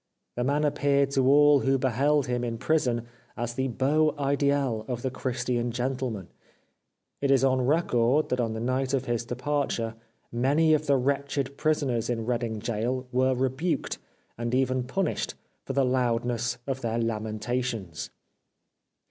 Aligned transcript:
The 0.35 0.43
man 0.43 0.63
appeared 0.63 1.11
to 1.11 1.27
all 1.27 1.59
who 1.59 1.77
beheld 1.77 2.25
him 2.25 2.43
in 2.43 2.57
prison 2.57 3.05
as 3.37 3.53
the 3.53 3.67
beau 3.67 4.15
ideal 4.17 4.83
of 4.87 5.03
the 5.03 5.11
Christian 5.11 5.69
gentle 5.71 6.09
man. 6.09 6.27
It 7.21 7.29
is 7.29 7.43
on 7.43 7.61
record 7.67 8.29
that 8.29 8.39
on 8.39 8.53
the 8.53 8.59
night 8.59 8.95
of 8.95 9.05
his 9.05 9.23
departure 9.23 9.93
many 10.31 10.73
of 10.73 10.87
the 10.87 10.97
wretched 10.97 11.55
prisoners 11.55 12.09
in 12.09 12.25
Reading 12.25 12.57
Gaol 12.57 13.07
were 13.11 13.35
rebuked 13.35 13.99
and 14.39 14.55
even 14.55 14.85
punished 14.85 15.35
for 15.67 15.73
the 15.73 15.85
loudness 15.85 16.57
of 16.65 16.81
their 16.81 16.97
lamentations. 16.97 18.09